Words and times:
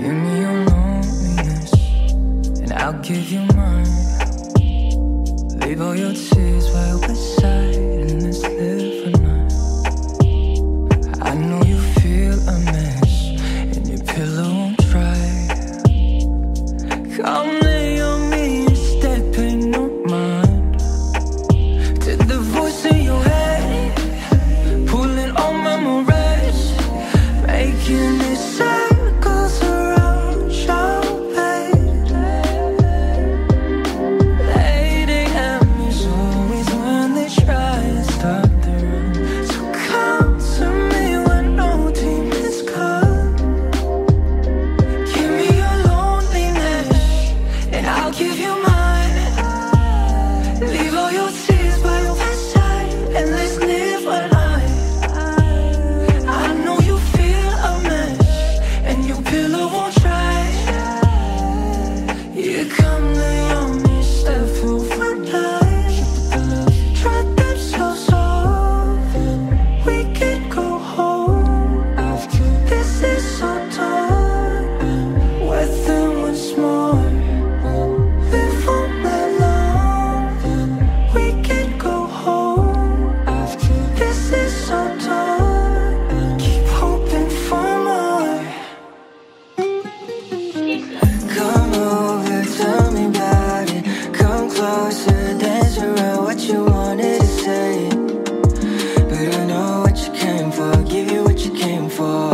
Give 0.00 0.14
me 0.14 0.40
your 0.40 0.64
loneliness, 0.64 1.72
and 2.60 2.72
I'll 2.72 3.00
give 3.02 3.30
you 3.30 3.40
mine. 3.54 3.86
Leave 5.60 5.80
all 5.82 5.94
your 5.94 6.14
tears 6.14 6.70
right 6.70 7.00
beside 7.06 7.74
in 7.74 8.18
this 8.18 8.42
live 8.42 9.20
night. 9.20 9.52
I 11.20 11.34
know 11.34 11.62
you 11.64 11.78
feel 12.00 12.38
a 12.48 12.58
mess, 12.60 13.12
and 13.76 13.86
your 13.86 14.02
pillow 14.04 14.48
won't 14.54 14.78
dry. 14.88 15.20
Come. 17.16 17.69
for. 102.00 102.32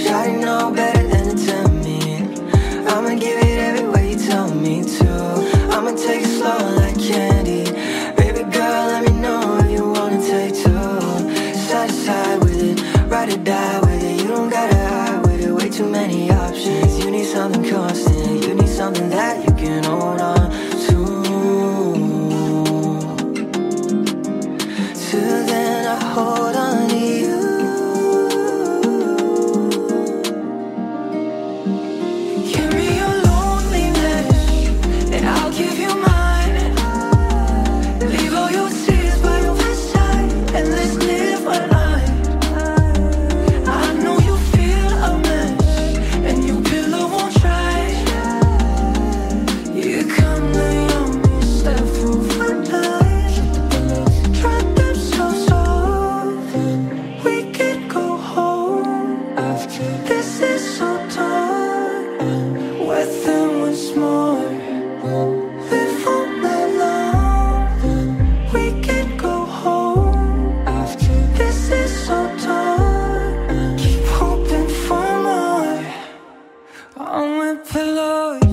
Shawty 0.00 0.34
know 0.44 0.72
better 0.80 1.04
than 1.12 1.24
to 1.30 1.36
tell 1.46 1.68
me. 1.84 1.98
I'ma 2.92 3.12
give 3.24 3.38
it 3.46 3.58
every 3.68 3.86
way 3.92 4.04
you 4.12 4.18
tell 4.30 4.48
me 4.64 4.74
to. 4.96 5.10
I'ma 5.74 5.90
take 6.06 6.22
it 6.28 6.32
slow 6.38 6.60
like 6.80 6.98
candy. 7.08 7.64
Baby 8.20 8.42
girl, 8.56 8.82
let 8.92 9.02
me 9.06 9.12
know 9.24 9.40
if 9.62 9.68
you 9.76 9.84
wanna 9.96 10.20
take 10.32 10.54
two. 10.64 10.88
Side 11.66 11.90
to 11.90 11.96
side 12.06 12.38
with 12.44 12.60
it, 12.70 12.76
ride 13.12 13.30
or 13.34 13.40
die 13.52 13.80
with 13.86 14.02
it. 14.10 14.14
You 14.20 14.28
don't 14.34 14.50
gotta 14.56 14.80
hide 14.92 15.20
with 15.26 15.40
it. 15.46 15.52
Way 15.58 15.68
too 15.78 15.88
many 16.00 16.20
options. 16.30 16.92
You 17.00 17.10
need 17.10 17.28
something 17.36 17.64
constant. 17.70 18.42
You 18.44 18.54
need 18.60 18.72
something 18.80 19.08
that 19.16 19.34
you 19.44 19.52
can 19.62 19.84
hold 19.84 20.20
on 20.32 20.50
to. 20.86 21.63
Oh. 78.06 78.43